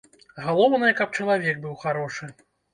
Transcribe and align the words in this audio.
Галоўнае, 0.45 0.89
каб 1.01 1.15
чалавек 1.19 1.63
быў 1.69 1.79
харошы! 1.85 2.35